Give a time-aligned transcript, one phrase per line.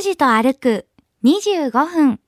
[0.00, 0.86] 拓司と歩く
[1.22, 2.20] 25分。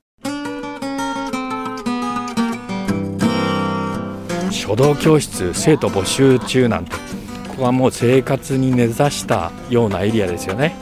[4.51, 6.93] 書道教室生徒募集中なんて
[7.49, 10.75] ここはもう生活に根ざしたようなエリアですよね、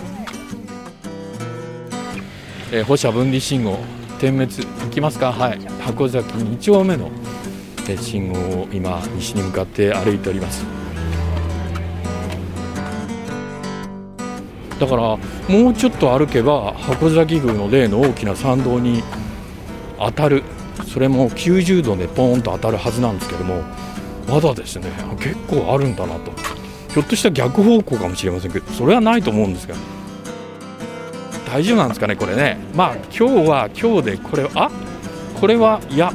[2.72, 3.79] えー、保社分離信号
[4.19, 5.31] 点滅行きますか？
[5.31, 5.61] はい。
[5.81, 7.09] 箱崎2丁目の
[8.01, 10.79] 信号を今西に向かって歩いております。
[14.81, 15.03] だから
[15.49, 19.03] もうちょっと歩けば箱崎宮の例の大きな参道に
[19.98, 20.43] 当たる。
[20.87, 23.62] それも90度でポーンと当たるはずなんですけども
[24.27, 26.33] まだですね結構あるんだなと。
[26.93, 29.77] ひょっとしたら逆方向かもしれませんけどそれはないと思うんですが。
[31.53, 32.59] 大丈夫なんですかねこれね。
[32.75, 34.70] まあ今日は今日でこれあ
[35.39, 36.12] これはいや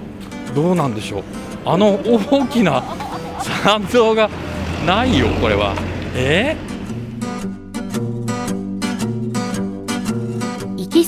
[0.53, 1.23] どうなんでしょう。
[1.65, 2.83] あの大きな
[3.63, 4.29] 参道が
[4.85, 5.75] ないよこれは。
[6.15, 6.64] えー、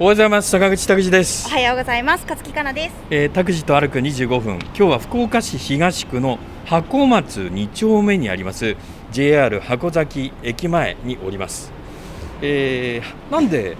[0.00, 0.50] おはようございます。
[0.50, 1.48] 坂口拓司です。
[1.48, 2.22] おはようございます。
[2.22, 4.60] 勝木かなです、えー、拓司と歩く25分。
[4.60, 8.76] 今日は福岡市東区の箱松2丁目にあります
[9.10, 11.72] JR 箱崎駅前におります、
[12.42, 13.76] えー、なんで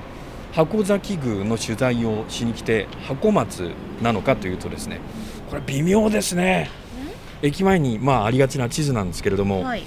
[0.55, 3.71] 箱崎宮の取材をしに来て箱松
[4.03, 4.99] なのかというとですね
[5.51, 6.69] これ微妙ですね。
[7.43, 9.85] 駅前にまあありがちな地図なんですけれども、はい、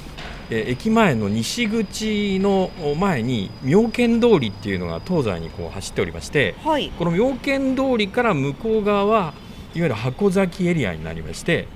[0.51, 9.33] え駅前の西口の前に妙見通りっていうのが東西にこう走っておりまして、はい、この妙見通りから向こう側は
[9.73, 11.69] いわゆる箱崎エリアになりまして、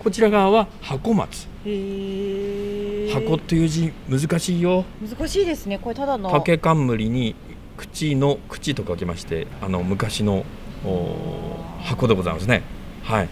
[0.00, 1.46] こちら側は箱松。
[1.64, 4.84] 箱っていう字難しいよ。
[5.00, 5.78] 難しいですね。
[5.78, 6.28] これただの。
[6.30, 7.36] 竹冠に
[7.76, 10.44] 口の口と書きましてあの昔の
[11.84, 12.62] 箱でございますね。
[13.04, 13.28] はい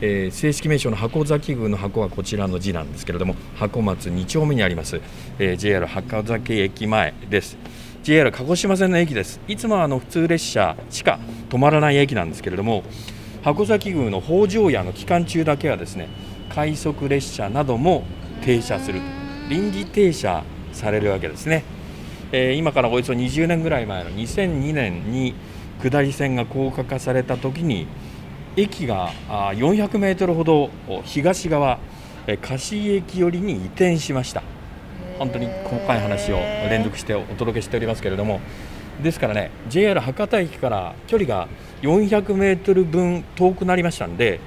[0.00, 5.00] えー、正式名称の箱崎宮の箱はこちらの字なんですけれども箱松2丁目にあります、
[5.38, 7.56] えー、JR 箱崎駅前です。
[8.04, 9.40] JR 鹿児島線の駅です。
[9.48, 11.18] いつもあの普通列車しか
[11.50, 12.84] 止まらない駅なんですけれども
[13.42, 16.08] 箱崎宮の北条屋の期間中だけはですね
[16.54, 18.04] 快速列車なども
[18.42, 19.00] 停車する
[19.48, 21.64] 臨時停車されるわけですね、
[22.32, 25.34] えー、今からおよそ20年ぐらい前の2002年に
[25.82, 27.86] 下り線が高架化された時に
[28.60, 30.70] 駅が400メートルほど
[31.04, 31.78] 東側
[32.42, 34.42] 貸駅寄りに移転しました。
[35.18, 38.40] 本当に細かい話を連続してお届けしておりますけれども。
[39.02, 41.46] ですからね JR 博多駅から距離が
[41.82, 44.40] 400メートル分遠くなりましたんで、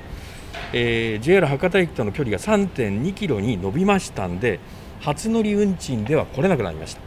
[0.74, 4.60] えー、JR 博多駅との距離が3.2キロに伸びましたんで
[5.00, 7.02] 初乗り運賃では来れなくなりました。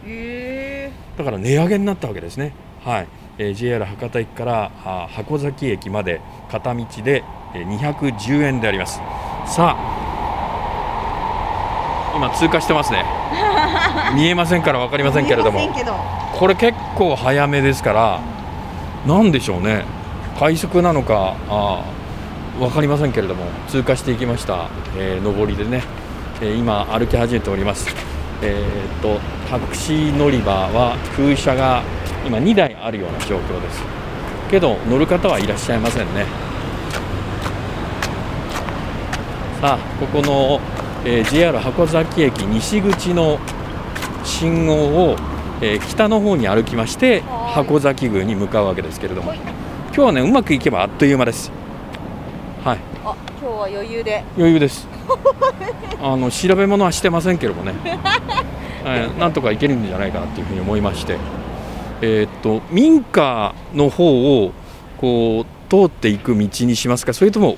[1.19, 2.54] だから値上げになったわけですね。
[2.82, 3.09] はい
[3.39, 9.00] えー、JR 博多駅から箱崎駅まで片道で210円であります。
[9.47, 10.05] さあ
[12.17, 13.05] 今通過してますね。
[14.15, 15.69] 見えませんから分かりませんけれども。
[16.39, 18.21] これ結構早めですから
[19.06, 19.84] 何でしょうね。
[20.39, 21.81] 快速なのかあ
[22.59, 23.44] 分かりませんけれども。
[23.69, 25.83] 通過していきました、えー、上りでね、
[26.41, 27.94] えー、今歩き始めております。
[28.43, 31.83] えーとタクシー乗り場は空車が
[32.27, 33.83] 今2台あるような状況です。
[34.51, 36.27] けど乗る方はいらっしゃいませんね。
[39.61, 40.61] さあここの、
[41.05, 43.39] えー、JR 箱崎駅西口の
[44.25, 45.17] 信号を、
[45.61, 47.21] えー、北の方に歩きまして
[47.55, 49.35] 箱崎宮に向かうわけですけれども。
[49.95, 51.53] 今日はねうまくいけばあっという間です。
[52.65, 52.79] はい。
[53.05, 54.25] あ今日は余裕で。
[54.37, 54.89] 余裕です。
[56.03, 57.75] あの調べ物はしてませんけれどもね、
[58.85, 61.17] えー、なんとかいけるんじゃないかなというふうに思いまして
[62.04, 64.52] えー、っと民家の方を
[64.99, 67.14] こう通っていく道にしますか？
[67.14, 67.56] それとも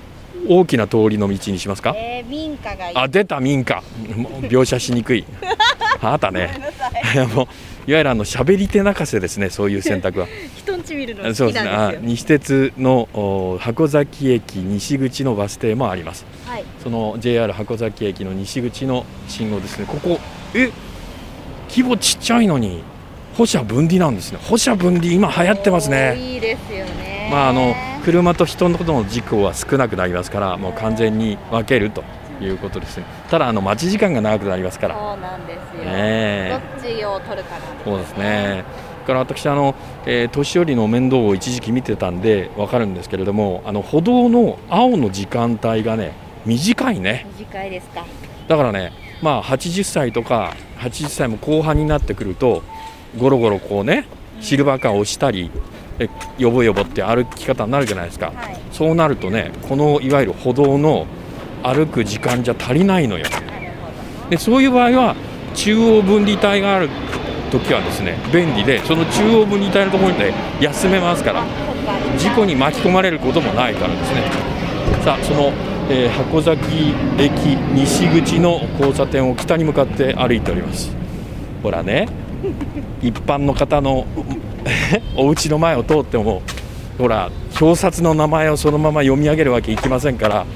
[0.48, 3.82] 大きな通りの道にしますか、えー、民家があ出た民家。
[4.42, 5.24] 描写しにくい。
[6.00, 6.50] あなたね。
[7.34, 7.46] もう
[7.90, 7.92] い。
[7.92, 10.28] わゆるあの喋り手泣かせですねそういう選択は。
[10.56, 11.48] 人んち見るの好きなんですよ。
[11.48, 11.98] そうですね。
[12.02, 19.86] 西鉄の箱崎駅西口のバス停もあります、はい、その JR 箱崎駅の西口の信号ですね。
[19.88, 20.20] ここ
[20.54, 20.70] え？
[21.68, 22.84] 規模ちっちゃいのに
[23.36, 24.38] 歩車分離なんですね。
[24.48, 26.16] 歩車分離今流行ってますね。
[26.16, 27.28] いいですよね。
[27.30, 27.74] まああの
[28.04, 32.02] 車と人のの事故は少なくなりますからもう完全に分けると
[32.40, 33.04] いうことですね。
[33.28, 34.94] ただあの待ち時間が長くなりますから。
[34.94, 38.64] そうなんですよ、ね、どっちを取るかなんです、ね、そうですね。
[39.06, 39.74] から私あの、
[40.04, 46.12] えー、年寄りの面倒を一時期見てたんで分かるんですけれどもあの歩道の青の時間帯がね
[46.44, 47.26] 短いね。
[47.38, 48.04] 短いですか。
[48.48, 48.92] だからね
[49.22, 52.62] まあ80歳とか80歳も後半になってくると
[53.18, 54.06] ゴロゴロこうね
[54.40, 55.50] シルバーカーを押したり
[55.98, 56.08] え
[56.38, 58.56] よぼよぼって歩き方になるじゃないですか、はい。
[58.72, 61.06] そうなるとねこのいわゆる歩道の
[61.62, 63.24] 歩く時間じゃ足りないのよ。
[64.30, 65.16] でそういう場合は
[65.54, 66.88] 中央分離帯がある
[67.50, 71.44] 時はですね便利でその中央分離帯のところで休めますから。
[72.18, 74.22] 事故に巻き込まれることもないからですね。
[75.04, 75.52] さあその、
[75.88, 80.90] えー箱崎駅西口の交差点を北に向かって歩いております。
[81.62, 82.08] ほらね
[83.02, 84.06] 一般の方の
[85.16, 86.42] お家の前を通っても
[86.98, 90.46] ほら表札の名前をそのまま読み上げるわけいきませんから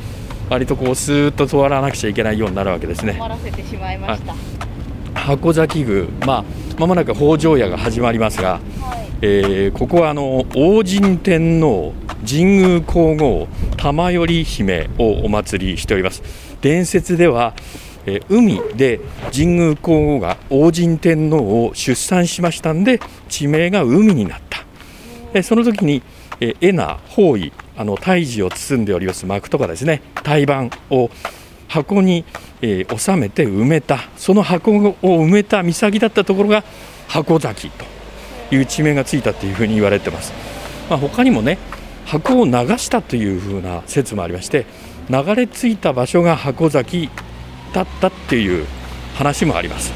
[0.48, 3.12] 割とこうスーッと通らなくちゃいけないようになるわけですね。
[3.12, 4.34] 止まらせてしまいました。
[5.14, 6.44] 箱崎宮まあ
[6.78, 9.08] まもなく北条屋が始まりますがはい。
[9.22, 11.92] えーここはあの王神天皇
[12.28, 16.22] 神宮皇后玉頼姫をお祭りしております。
[16.60, 17.54] 伝説では、
[18.06, 19.00] え海で
[19.32, 24.64] 神宮皇后が王神天皇を出産しましたんで地名が海になった。
[25.32, 26.02] でその時に、
[26.40, 31.10] えー、エナ包囲あの胎児を包んでおります幕とかですね胎盤を
[31.68, 32.24] 箱に、
[32.62, 34.00] えー収めて埋めた。
[34.16, 36.64] その箱を埋めた岬だったところが
[37.08, 37.84] 箱崎と
[38.54, 40.32] いう地名がついたというふうに言われてます、
[40.88, 41.58] まあ、他にもね
[42.06, 44.66] 箱を流したというふうな説もありまして
[45.08, 47.10] 流れ着いた場所が箱崎
[47.72, 48.66] だったっていう
[49.14, 49.92] 話もあります。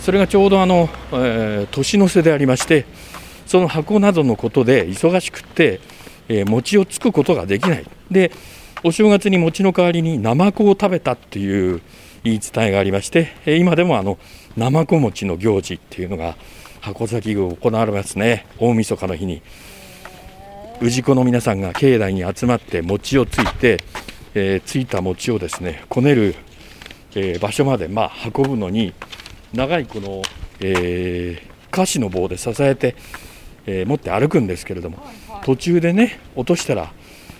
[0.00, 2.84] それがちょうどあの、えー年の瀬でありまして
[3.46, 5.80] その箱などのことで忙しくって、
[6.28, 7.86] えー餅をつくことができない。
[8.10, 8.30] で
[8.82, 11.80] お正月に餅の代わりにナマコを食べたっていう
[12.22, 14.18] 言い伝えがありまして、え今でもあの
[14.56, 16.36] ナマコ餅の行事っていうのが
[16.80, 18.46] 箱崎宮行われますね。
[18.58, 19.40] 大晦日の日に。
[20.82, 23.78] 氏子の皆さんが境内に集まって餅をついて、
[24.34, 26.34] えーついた餅をですねこねる、
[27.14, 28.92] えー場所まで、まあ、運ぶのに
[29.52, 30.22] 長いこの、
[30.60, 32.94] えー菓子の棒で支えて、
[33.66, 34.98] えー持って歩くんですけれども
[35.44, 36.92] 途中でね落としたら、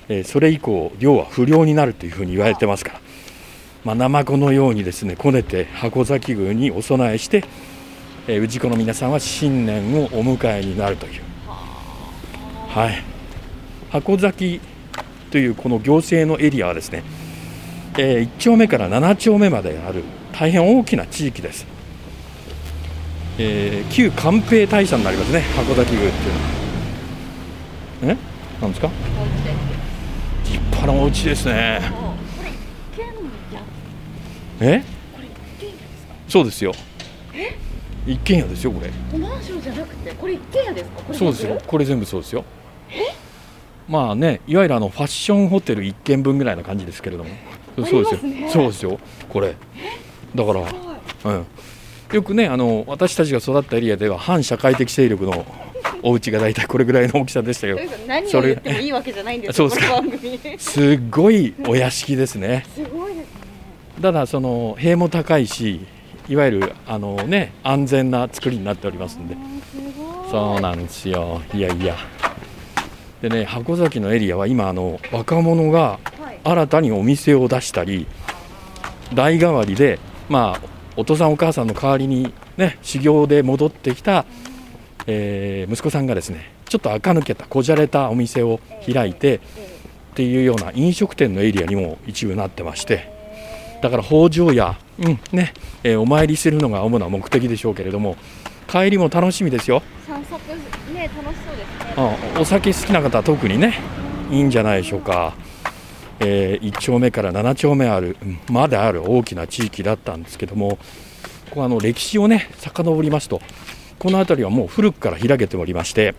[0.08, 3.00] えーそれ以降量は不良になるというふうに言われてますから、
[3.84, 7.44] まあ、ナマコのようにですねこねて箱崎宮にお供えして、
[8.26, 11.22] えー氏子の皆さんは新年をお迎えになるという。
[11.46, 13.04] はい。
[13.90, 14.60] 箱崎
[15.34, 17.02] というこの行政のエリアはですね、
[17.98, 21.66] え1丁目から7丁目まである大変大きな地域です、
[23.38, 26.34] えー旧寛平大社になりますね箱崎宮っていう
[28.04, 28.16] のは。
[28.60, 28.62] え？
[28.62, 28.88] なんですか？
[30.44, 31.80] 立派なお家ですね。
[34.60, 34.84] え？
[36.28, 36.72] そうですよ。
[38.06, 39.18] 一軒家ですよこれ。
[39.18, 41.12] マンションじゃなくてこれ一軒家ですか？
[41.12, 41.58] そうですよ。
[41.66, 42.44] これ全部そうですよ
[43.88, 47.30] まあねいわゆるあのファッションホテル1軒分ぐらいな感じですけれども。
[47.76, 49.00] そうですよ、ねそうですよ。
[49.28, 49.56] これ。
[50.34, 50.60] だから、
[51.32, 51.46] うん、
[52.12, 55.44] よくねあの私たちが育ったエリアでは反社会的勢力の
[56.02, 57.80] お家が大体これぐらいの大きさでしたけど。
[58.06, 60.40] 何を言ってもいいわけじゃないんですよ そうです番組。
[60.58, 62.64] すっごいお屋敷ですね。
[62.74, 63.26] すごいですね。
[64.02, 65.80] ただその塀も高いし
[66.28, 69.36] いわゆるあのね安全な作りになっておりますんで。
[70.30, 71.42] そうなんですよ。
[71.52, 71.96] いやいや
[73.24, 76.38] でね箱崎のエリアは今あの若者がはい。
[76.44, 78.06] 新たにお店を出したり
[79.14, 84.26] 代替わりでまあお父さんお母さんの代わりにね修行で戻ってきた、
[85.06, 89.40] えー息子さんがですねちょっと垢抜けたこじゃれたお店を開いてっ
[90.16, 93.10] ていうような飲食店のエリアにも一部なってまして
[93.80, 98.18] だから北条や、うんねえーお参りするのが主な目的でしょうけれども
[98.68, 99.82] 帰りも楽しみですよ。
[100.06, 100.40] 散策
[100.92, 101.94] ね楽しそうですね。
[101.96, 103.74] あお酒好きな方は特にね
[104.30, 105.34] いいんじゃないでしょうか、
[106.20, 110.78] え1丁目から7丁目あるうんまである大きな地域だったんですけども
[111.50, 113.40] ここあの歴史をね遡りますと
[113.98, 116.14] この辺りはもう古くから開けておりまして、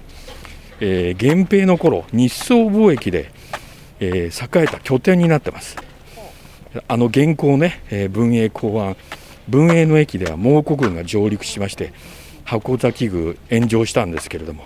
[0.80, 3.32] えー源平の頃日宋貿易で、
[4.00, 5.76] えー栄えた拠点になってます。
[6.88, 8.98] あの現行ね、えー文永公安
[9.48, 11.94] 文永の駅では蒙古軍が上陸しまして
[12.46, 14.66] 箱崎宮炎上したんですけれども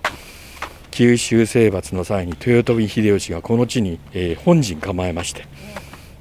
[0.91, 5.45] 九州征伐の際に豊臣秀吉がこの地に、えー本陣構えまして、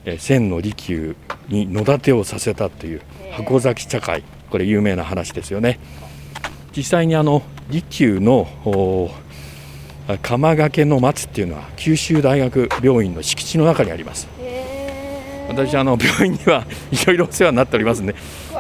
[0.05, 1.17] えー千の利休
[1.49, 4.23] に野立てをさせたという箱崎茶会。
[4.51, 5.79] これ有名な話ですよね。
[6.77, 14.29] 実際にあの利休のおー鎌掛けの松っていうのは九州大学病院の敷地の中にあります。
[15.49, 18.15] 私あの病院には いろいろお世話になっておりますんで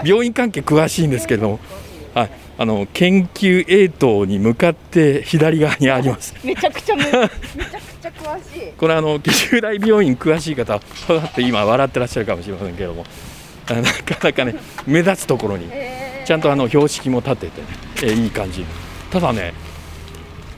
[0.04, 1.60] 病院関係詳しいんですけれども、
[2.14, 6.34] はいあの研究 A 棟に向かって左側にあります。
[6.44, 7.28] めちゃくちゃめ めちゃく
[8.02, 8.72] ちゃ詳しい。
[8.76, 13.04] これあの紀州大病院詳しい方は分かって今笑ってらっしゃるかもしれませんけれども。
[13.70, 15.68] あ なかなかね目立つところに。
[16.24, 17.66] ちゃんとあの標識も立ててね、
[18.02, 18.64] えーいい感じ。
[19.10, 19.54] ただね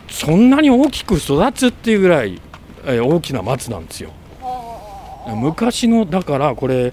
[0.09, 2.41] そんなに大きく育つっていうぐらい、
[2.87, 4.11] えー大きな松なんですよ。
[5.37, 6.93] 昔のだからこれ、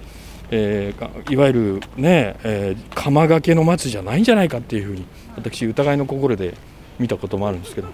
[0.49, 6.53] えーかいわゆるね、えー釜掛けの松じゃないんじゃないかっていうふうに私疑いの心で
[6.99, 7.89] 見たこともあるんですけど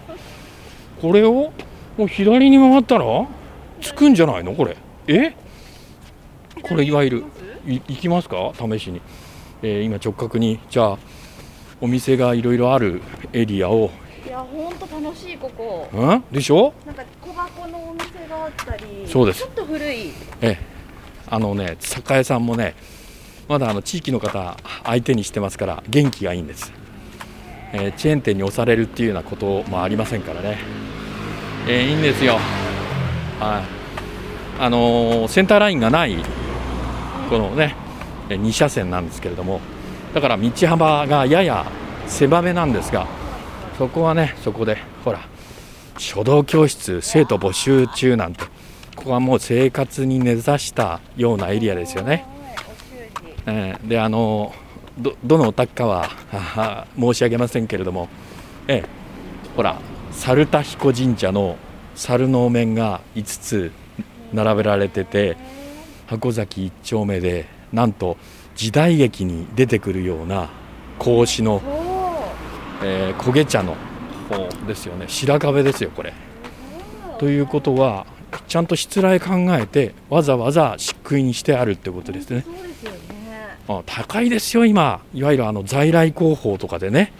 [1.01, 1.51] これを
[1.97, 3.05] もう左に回ったら
[3.81, 4.77] つくんじゃないのこれ？
[5.07, 5.35] え？
[6.61, 7.23] これいわゆる
[7.67, 8.53] い行きますか？
[8.55, 9.01] 試しに、
[9.61, 10.97] えー今直角にじゃあ
[11.81, 13.01] お店がいろいろある
[13.33, 13.89] エリアを。
[14.25, 15.89] いや本当楽しいここ。
[15.93, 16.23] ん？
[16.31, 16.73] でしょ？
[16.85, 19.39] なんか小箱のお店があったりそうです。
[19.39, 20.11] ちょっと古い。
[20.41, 20.72] ええ
[21.27, 22.75] あのね酒屋さんもね
[23.47, 26.71] まだあの地域の方相手にしてますから元気がいいんです、
[27.73, 30.57] えーチェーン店に押されるっていうようなこともありませんからね、
[31.67, 32.39] えーいいんですよ。
[33.39, 33.63] はい。
[34.61, 36.15] あのーセンターラインがない
[37.29, 37.75] このね
[38.29, 39.59] 2車線なんですけれども
[40.13, 41.65] だから道幅がやや
[42.07, 43.07] 狭めなんですが
[43.77, 45.19] そこはねそこでほら
[45.97, 48.45] 書道教室生徒募集中なんて
[49.03, 52.25] ここはもう生活に根ざしたようなエリアですよね。
[53.45, 54.53] えーであの
[54.97, 56.07] どどのお宅かは
[56.97, 58.07] 申し上げませんけれども、
[58.69, 58.83] ええ。
[59.57, 59.77] ほら
[60.11, 61.57] 猿田彦神社の
[61.95, 63.71] 猿のお面が5つ
[64.31, 65.35] 並べられてて
[66.07, 68.15] 箱崎一丁目でなんと
[68.55, 70.49] 時代劇に出てくるような
[70.97, 71.61] 格子の、
[72.81, 73.75] えー焦げ茶の
[74.29, 75.07] 方ですよね。
[75.09, 76.13] 白壁ですよこれ。
[77.19, 78.05] ということは
[78.47, 82.41] ちゃんとしつらえ考えてわざわざ漆喰にしてあるってことですね。
[82.45, 82.97] そうですよね。
[83.67, 85.01] あ高いですよ今。
[85.13, 87.13] いわゆるあの在来工法とかでね。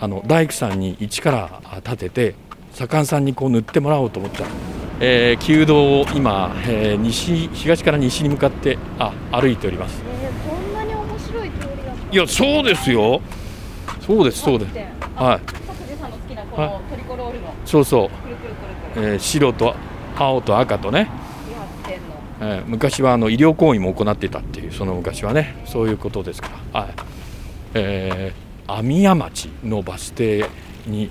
[0.00, 2.34] あの大工さんに一からあ建てて
[2.72, 4.40] 左官さんにこう塗ってもらおうと思った。
[4.44, 4.46] ら、
[5.00, 10.02] えー旧道を今、えー西東から西に向かってあ歩いております。
[10.20, 13.20] えーこんなに面白い通りだったいやそうですよ。
[14.00, 14.74] そうですそうです。
[15.14, 15.40] はい。
[15.46, 17.54] 拓司さんの好きなこのトリコロールの。
[17.64, 18.10] そうそ
[18.96, 19.74] う、えー白と
[20.16, 21.08] 青と赤とね。
[22.40, 25.62] えー昔はあの医療行為も行っていたっていうその昔はね。
[25.66, 26.94] そういうことですから、はい。
[27.74, 30.46] えー網屋町のバス停
[30.86, 31.10] に、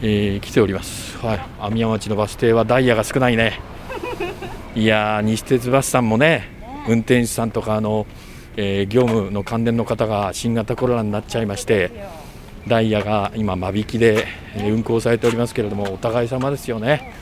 [0.00, 3.60] えー来ております、はい、網屋町のバス停はダイヤが少ないね。
[4.74, 6.48] いやー西鉄バスさんもね
[6.88, 8.06] 運転手さんとかあの、
[8.56, 11.90] えー業務の関連の方が新型コロナになっちゃいまして
[12.66, 17.12] ダイヤが今間引きでえー運行されておりますけれどもお互い様ですよね、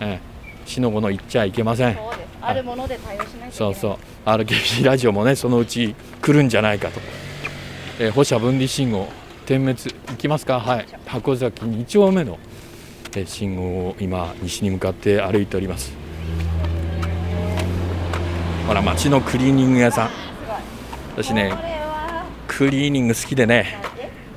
[0.00, 0.30] えー
[0.66, 1.98] しのごの言っちゃいけません。
[2.40, 4.28] あるもので対応しないそうそう。
[4.28, 7.00] RKB ラジオもねそのうち来るんじゃないかと、
[7.98, 9.08] えー、保社分離信号
[9.46, 9.80] 点滅
[10.10, 10.60] 行きますか？
[10.60, 10.86] はい。
[11.06, 12.38] 箱崎2丁目の、
[13.16, 15.92] えー信号を今西に向かって歩いております。
[18.68, 20.10] ほら町のクリーニング屋さん。
[21.16, 21.52] 私ね
[22.46, 23.76] クリーニング好きでね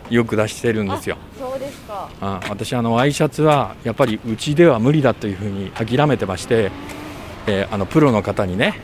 [0.09, 1.17] よく出してるんですよ。
[1.39, 2.09] そうですか。
[2.21, 6.71] あ私あのワイシャツはやっぱりうちでは無理だというふうに諦めてまして、
[7.47, 8.79] えーあのプロの方にね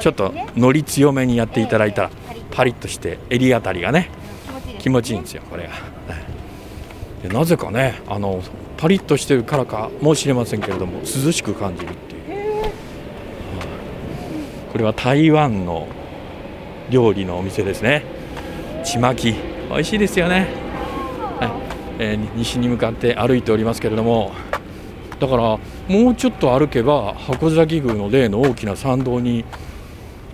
[0.00, 2.10] ちょっとのり強めにやっていただいたら
[2.50, 2.88] パリッと。
[2.88, 4.10] して襟あたりがね
[4.78, 5.68] 気持ちいいんですよこれ
[7.22, 8.42] が、なぜかねあの
[8.76, 12.72] パリッとしてるからかもしれませんけれども涼しく感じるっていう、はい。
[14.72, 15.86] これは台湾の
[16.90, 18.04] 料理のお店ですね。
[18.84, 19.34] ちまき。
[19.70, 20.34] 美味しいですよね。
[20.40, 20.61] はい
[22.02, 24.32] えー西に向かって歩いておりますけれども
[25.20, 25.42] だから
[25.88, 29.44] もうちょっと歩けば箱崎宮の例の大きな参道に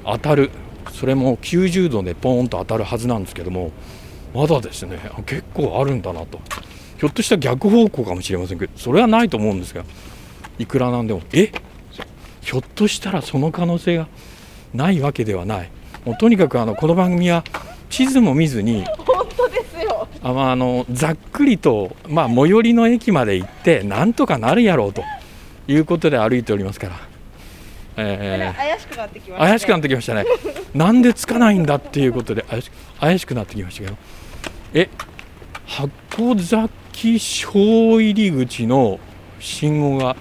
[0.04, 0.50] 当たる。
[0.90, 3.70] それも90度でポーンと当たるはずなんですけども
[4.34, 6.40] まだですね結構あるんだなと。
[6.98, 9.84] ひょっとしたら逆方向かもしれませんけどそれはないと思うんですが
[10.58, 11.52] いくらなんでもえ？
[12.40, 14.08] ひょっとしたらその可能性が
[14.74, 15.70] ないわけではない。
[16.04, 17.44] もうとにかくあのこの番組は
[17.90, 18.84] 地図も見ずに
[20.22, 25.04] あまあ、あのざっくりと、まあ、最寄りの駅まで行ってなんとかなるやろうと
[25.68, 26.94] いうことで歩いておりますから、
[27.96, 29.48] え怪しくなってきまーしたね。
[29.50, 30.24] 怪しくなってきましたね。
[30.74, 33.96] なんでつかないんだっていうことで怪し怪しくなってきましたけど。
[34.74, 34.88] え
[35.66, 38.98] 箱崎小入り口の
[39.38, 40.16] 信号が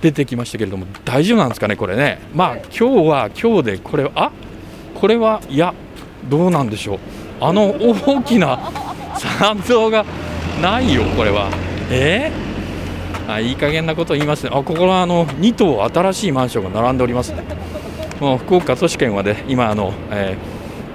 [0.00, 2.20] 出てきましたけれども大丈夫なんですかねこれね。
[2.34, 4.32] まあ今日は今日でこれあ
[4.94, 5.72] これはいや
[6.28, 6.98] どうなんでしょう
[7.44, 8.58] あの大きな
[9.40, 10.04] 参道が
[10.62, 11.50] ないよこれは。
[11.90, 12.30] え？
[13.28, 14.50] ーあいい加減なこと言いますね。
[14.52, 17.42] あここはあの2棟新しいマンションが並んでおりますね。
[18.20, 20.36] もう福岡都市圏はで今あの、え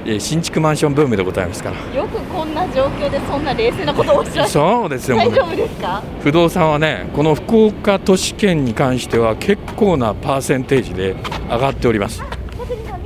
[0.05, 1.95] ーえー新築マンションブームでございますから。
[1.95, 5.17] よくこんな状況でそんな冷静なことをおっしゃってそうですよ。
[5.17, 6.01] ね大丈夫ですか？
[6.21, 11.15] 不動産はねこの福岡都市圏に関しては結構なパーセンテージで
[11.49, 12.23] 上がっております。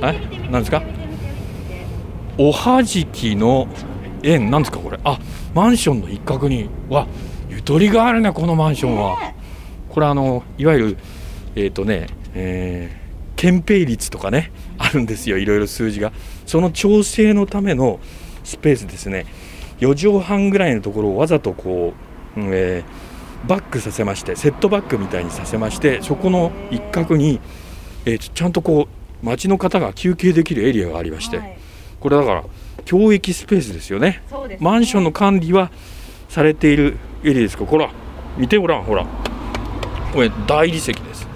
[0.00, 0.14] え
[0.50, 0.82] 何ですか？
[2.44, 3.68] おはじきの
[4.24, 4.98] 円なんですかこれ？
[5.04, 5.20] あ
[5.54, 7.06] マンションの一角にわ
[7.48, 9.16] ゆとりがあるねこのマンションは、
[9.88, 10.98] これあのいわゆる
[11.54, 13.02] えっ、とねえー
[13.36, 16.12] 憲兵率とかねあるんですよいろいろ数字が。
[16.44, 18.00] その調整のための
[18.42, 19.26] スペースですね。
[19.78, 21.92] 4畳半ぐらいのところをわざとこ
[22.36, 23.12] う、うんえー
[23.46, 27.40] バックさせましてセットバックみたいにさせましてそこの一角に、
[28.04, 28.88] えーちちゃんとこ
[29.22, 31.58] う街の方が休憩できるエリアがありまして、はい
[32.02, 32.44] これだから
[32.84, 34.22] 教育スペースですよね。
[34.48, 34.58] ね。
[34.60, 35.70] マンションの管理は
[36.28, 37.64] されているエリアですか。
[37.64, 37.90] ほら
[38.36, 39.06] 見てごらんほら。
[40.12, 41.28] これ大理石です。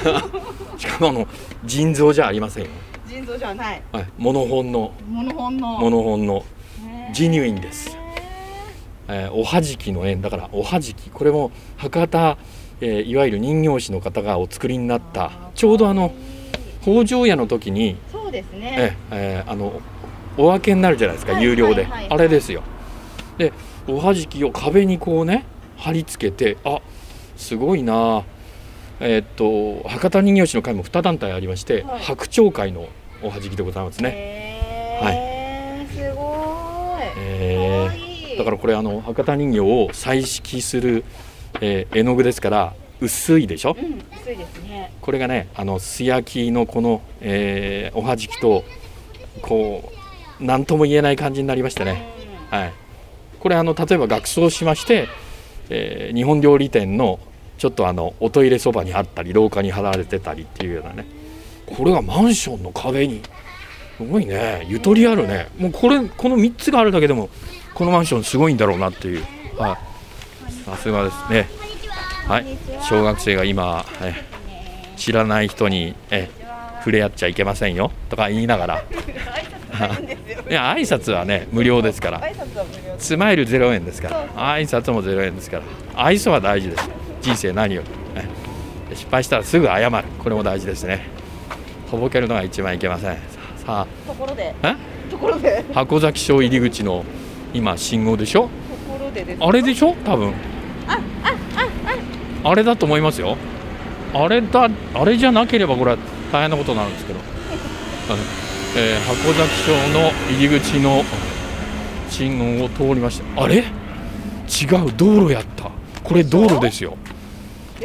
[0.78, 1.28] しかもあの
[1.64, 2.70] 腎臓じゃありませんよ、
[3.06, 3.82] 腎臓じゃない。
[3.92, 4.92] はい、モノホンの。
[5.06, 5.78] モノホンの。
[5.78, 6.34] モノホンの。
[6.82, 7.98] ねジニュインです、
[9.08, 11.10] えーおはじきの円だからおはじき。
[11.10, 12.38] これも博多、
[12.80, 15.32] えーいわゆる人形師の方がお作りになった。
[15.54, 16.14] ちょうどあの
[16.80, 17.98] 北条屋の時に
[18.30, 18.76] そうですね。
[18.78, 19.80] ええーあの
[20.38, 22.62] お分けになるじゃないですか、はい有料で、はいはいあれですよ
[23.36, 23.52] で
[23.88, 25.44] おはじきを壁にこうね
[25.76, 26.80] 貼り付けてあ
[27.36, 28.22] すごいな
[29.00, 32.88] えーっと博多人形師の会も2団体ありまして、はい白鳥会の
[33.22, 34.10] おはじきでございますね、
[35.02, 41.04] ねすごいえーだからこれあの博多人形を彩色する、
[41.60, 43.76] えー絵の具ですから薄いでしょ？
[43.78, 44.92] うん薄いですね。
[45.00, 48.64] これがねあの素焼きのこの、えーおはじきと
[49.42, 49.92] こ
[50.40, 52.06] う何とも言えない感じになりましてね、
[52.50, 52.72] はい、
[53.38, 55.08] これあの例えば学装しまして、
[55.68, 57.18] えー日本料理店の
[57.58, 61.06] ちょっとあのおトイレそばにあったり廊下に貼られてたりっていうようなね。
[61.66, 63.20] これがマンションの壁に
[63.96, 64.64] すごいね。
[64.66, 65.48] ゆとりあるね。
[65.58, 67.28] もうこれこの3つがあるだけでも
[67.74, 69.24] このマンションすごいんだろうなっていう。
[69.58, 70.54] はい。
[70.64, 71.48] さすがですね
[72.30, 72.46] はい。
[72.88, 74.14] 小学生が今、え
[74.96, 76.30] 知らない人にえ
[76.78, 78.84] 触れ合っちゃいけませんよとか言いながら。
[80.48, 82.22] いや挨拶はね無料ですから。
[82.98, 84.28] スマイル0円ですから。
[84.56, 85.64] 挨拶も0円ですから。
[85.96, 86.88] 愛想は大事です。
[87.20, 87.88] 人生何より、
[88.22, 88.28] ね
[88.94, 90.04] 失敗したらすぐ謝る。
[90.20, 91.08] これも大事ですね。
[91.90, 93.18] とぼけるのが一番いけません。
[93.56, 94.54] さところで。
[94.62, 94.76] あ
[95.10, 95.64] ところで。
[95.68, 97.04] え箱崎町入り口の
[97.52, 98.42] 今信号でしょ？
[98.42, 98.48] と
[98.92, 99.96] ころでですあれでしょ？
[100.04, 100.32] 多分
[102.44, 103.36] あれだと思いますよ。
[104.14, 105.98] あれだあれじゃなければこれは
[106.32, 107.20] 大変なことになるんですけど、
[108.76, 111.04] えー箱崎町の入り口の
[112.08, 113.56] 信号を通りましたあれ？
[113.58, 113.64] 違
[114.84, 115.70] う道路やった。
[116.02, 116.96] これ道路ですよ。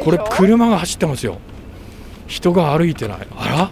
[0.02, 1.38] これ車が走ってますよ。
[2.26, 3.18] 人が歩いてない。
[3.36, 3.70] あら？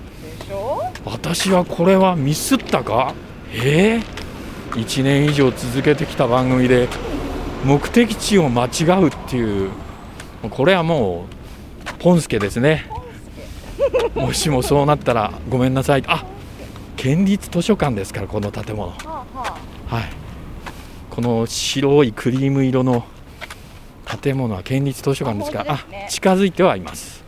[1.04, 3.14] 私はこれはミスったか？
[3.52, 4.04] えー、
[4.74, 6.88] 1年以上続けてきた番組で
[7.64, 9.70] 目的地を間違うっていう
[10.50, 12.90] これはもうポンスケですね。
[14.14, 16.04] もしもそうなったらごめんなさい。
[16.06, 16.24] あ
[16.96, 18.90] 県立図書館ですからこの建物。
[18.90, 20.04] はい。
[21.10, 23.04] この白いクリーム色の
[24.22, 26.06] 建物は県立図書館ですからあね。
[26.10, 27.24] 近づいてはいます。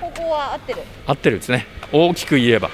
[0.00, 0.82] ここは合ってる。
[1.06, 1.66] 合ってるですね。
[1.92, 2.70] 大きく言えば。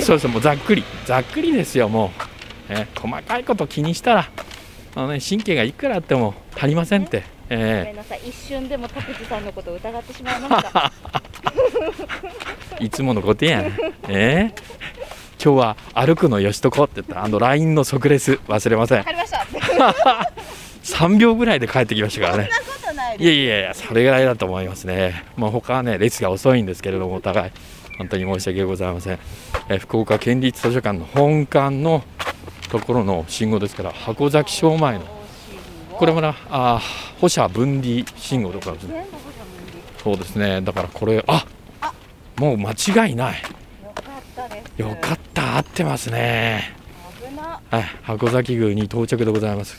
[0.00, 0.28] そうです。
[0.28, 0.84] もうざっくり。
[1.06, 2.12] ざっくりですよも
[2.70, 4.30] う、ね細かいこと気にしたら
[4.94, 8.20] あの、ね、神経がいくらあっても足りませんって、ごめえんなさい。
[8.26, 10.92] 一瞬でも拓司さんのことを疑ってしまいました。
[12.80, 13.66] え いつものことやん、
[14.08, 14.54] ええ。
[15.42, 17.24] 今日は歩くのよしとこって言った。
[17.24, 18.34] あの LINE の即レス。
[18.48, 19.04] 忘れません。
[19.04, 19.46] 帰りました。
[19.66, 20.00] そんなこ
[20.82, 22.50] 3秒ぐらいで帰ってきましたからね。
[23.18, 25.24] いやいやいやそれぐらいだと思いますね。
[25.36, 27.52] まあ他はね列が遅いんですけれどもお互い。
[27.98, 29.18] 本当に申し訳ございません、
[29.68, 32.04] えー福岡県立図書館の本館の
[32.70, 35.17] ところの信号ですから箱崎小前の
[35.98, 38.74] これもなあー保社分離信号とか
[40.02, 40.60] そうですね。
[40.62, 41.44] だからこれあ
[42.36, 43.42] もう間違いない。
[43.42, 44.80] よかったです。
[44.80, 45.56] よかった。
[45.56, 46.72] 合ってますね。
[47.28, 47.60] 危な。
[47.68, 47.82] はい。
[48.02, 49.76] 箱崎宮に到着でございます、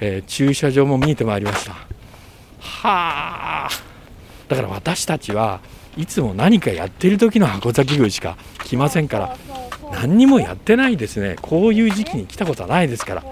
[0.00, 1.72] えー駐車場も見えてまいりました。
[1.72, 3.68] はあ。
[4.48, 5.60] だから私たちは
[5.96, 9.36] いつも何かやってる時の箱崎宮しか来ませんから
[9.92, 11.36] 何にもやってないですね。
[11.40, 13.22] こういう時期に来たことはないですから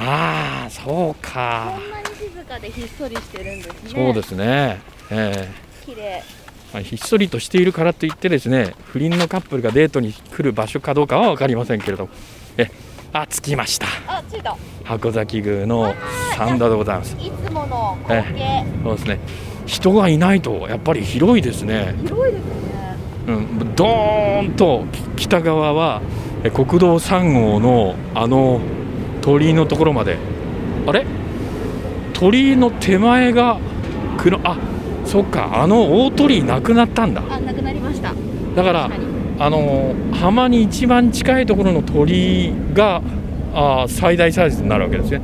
[0.00, 1.74] ああそうか。
[1.76, 3.90] こんなに静かでひっそりしてるんですね。
[3.90, 4.80] そうですね。
[5.10, 5.48] え
[5.84, 6.22] 綺麗。
[6.70, 12.04] ーまあひっそりとしているからといってですね不倫のカップルがデートに来る場所かどうかは分かりませんけれど。
[12.04, 12.10] も
[12.56, 12.70] え。
[13.12, 13.86] あ着きました。
[14.06, 14.56] あ着いた。
[14.84, 15.94] 箱崎宮の
[16.36, 17.16] 参道でございます。
[17.18, 18.64] いつもの光景。
[18.84, 19.20] そうですね。
[19.66, 21.94] 人がいないとやっぱり広いですね。
[22.04, 22.96] 広いですね。
[23.28, 24.84] うん、ドーンと
[25.16, 26.00] 北側は
[26.44, 28.60] え国道3号のあの
[29.28, 30.16] 鳥居のところまで。
[30.86, 31.04] あれ？
[32.14, 33.58] 鳥居の手前が
[34.16, 34.56] 黒あ
[35.04, 37.22] そっかあの大鳥居なくなったんだ。
[37.28, 38.14] あ、なくなりました。
[38.56, 38.90] だから
[39.38, 43.02] あの浜に一番近いところの鳥居が
[43.52, 45.20] あー最大サイズになるわけですね。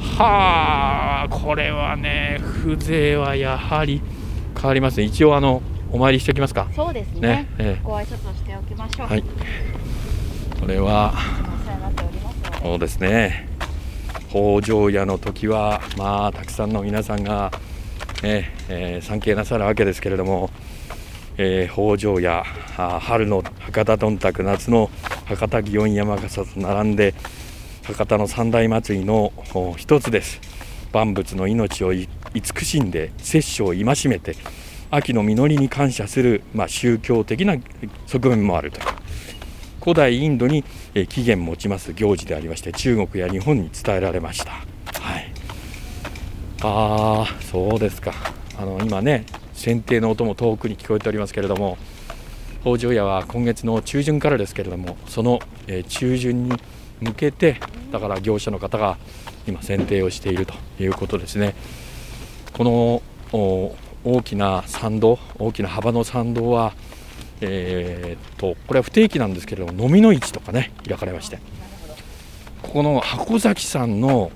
[0.00, 4.00] はあこれはね風情はやはり
[4.54, 5.04] 変わりますね。
[5.04, 5.60] 一応あの
[5.92, 6.68] お参りしておきますか？
[6.74, 7.20] そうですね。
[7.20, 9.08] ねえご挨拶をしておきましょう。
[9.08, 9.22] はい。
[10.58, 11.12] これは
[12.62, 13.48] そうですね。
[14.28, 17.52] 北条屋の時はまあたくさんの皆さんが、
[18.22, 20.50] ねえー参詣なさるわけですけれども、
[21.38, 24.90] えー北条屋春の博多どんたく夏の
[25.26, 27.14] 博多祇園山笠と並んで
[27.84, 29.32] 博多の三大祭りの
[29.76, 30.40] 一つです。
[30.92, 34.34] 万物の命を慈しんで摂取を戒めて
[34.90, 37.56] 秋の実りに感謝する、まあ、宗教的な
[38.06, 38.80] 側面もあると。
[39.86, 44.50] 古代インドにえー起源持ちます行事でありまして中国や日本に伝えられました。
[44.50, 44.58] は
[45.18, 45.32] い、
[46.60, 48.12] ああそうですか
[48.58, 51.78] あの今ね剪定の音も遠くに聞こえておりますけれども
[52.62, 56.56] 北条屋は今月の中旬からですけれどもその、え中旬に
[57.00, 57.60] 向けて
[57.92, 58.98] だから業者の方が
[59.46, 61.54] 今剪定をしているということですね。
[62.52, 63.02] この
[64.02, 66.72] 大きな参道大きな幅の参道は
[67.40, 71.38] えーっとこれは不定期なんですけれども飲みの市とかね開かれまして。
[72.62, 74.30] ここの箱崎さんの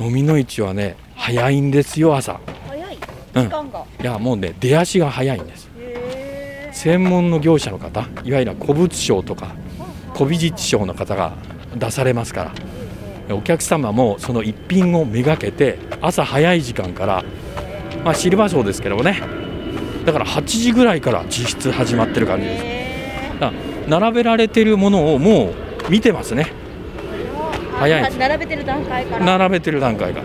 [0.00, 2.40] 飲みの市はね早いんですよ朝。
[2.68, 2.98] 早い？
[3.34, 3.42] うん。
[3.44, 3.84] 時間が？
[4.00, 5.68] いやもうね出足が早いんです。
[5.78, 9.54] へ専門の業者の方いわゆる古物商とか
[10.14, 11.34] 古美術商の方が
[11.76, 12.54] 出されますから。
[13.28, 17.24] お客様もその一品をめがけて朝早い時間から、
[18.04, 19.20] まあ、シルバー賞ですけどもね
[20.06, 22.64] だから8時ぐらいから実質始まってる感じです。
[23.88, 25.52] 並べられてるものをも
[25.88, 26.52] う見てますね。
[27.78, 28.18] 早いです。
[28.18, 29.38] 並べてる段階から。
[29.38, 30.22] 並べてる段階が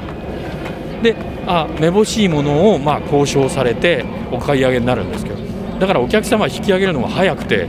[1.02, 1.16] で
[1.48, 5.38] あめぼしいものをまあ交渉されてお買い上げになるんですけど。
[5.80, 7.68] だからお客様は引き上げるのが早くて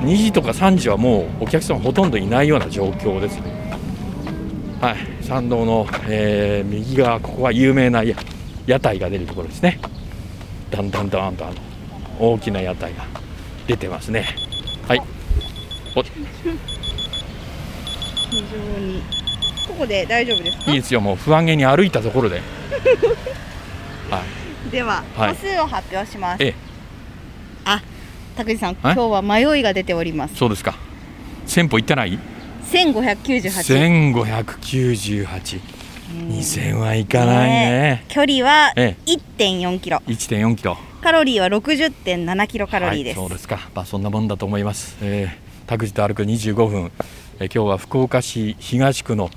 [0.00, 3.42] 2時とか3時はもうお客様ほとんどいないような状況ですね。
[4.80, 4.96] はい。
[5.24, 8.16] 参道の、えー右側ここは有名なや
[8.66, 9.78] 屋台が出るところですね
[10.70, 11.54] だんだんだんとあの
[12.18, 13.04] 大きな屋台が
[13.66, 14.26] 出てますね。
[14.86, 15.02] はい。
[15.96, 16.02] お。
[16.02, 16.10] 非
[18.30, 18.42] 常
[18.78, 19.02] に。
[19.66, 20.70] ここで大丈夫ですか？
[20.70, 21.00] いいですよ。
[21.00, 22.40] もう不安げに歩いたところで。
[24.70, 25.34] では、はい。
[25.34, 26.42] 個数を発表します。
[26.42, 26.54] ええ。
[27.64, 27.82] あ、
[28.36, 28.94] 拓司さん、はい。
[28.94, 30.36] 今日は迷いが出ております。
[30.36, 30.74] そうですか。
[31.46, 32.18] 1000歩行ってない？
[32.70, 33.62] 千五百九十八。
[33.74, 35.60] 1598
[36.10, 38.04] 2000はいかないね。
[38.08, 39.98] 距離はえ一点四キロ。
[40.06, 40.76] 1.4キロ。
[41.00, 43.18] カロリーは六十点七キロカロリーです。
[43.18, 43.70] はい、そうですか。
[43.74, 46.92] まあそんなもんだと思います、えー、拓司と歩く25分、
[47.38, 49.30] えー今日は福岡市東区の、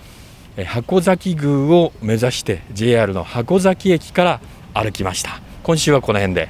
[0.58, 4.42] えー箱崎宮を目指して JR の箱崎駅から
[4.74, 5.42] 歩きました。
[5.64, 6.50] 今週はこの辺で